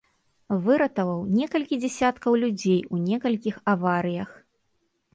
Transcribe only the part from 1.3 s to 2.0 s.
некалькі